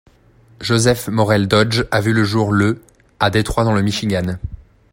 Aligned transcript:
Joseph 0.59 1.09
Morrell 1.09 1.47
Dodge 1.47 1.83
a 1.91 2.01
vu 2.01 2.11
le 2.11 2.23
jour 2.23 2.51
le 2.53 2.81
à 3.19 3.29
Détroit 3.29 3.65
dans 3.65 3.73
le 3.75 3.83
Michigan. 3.83 4.37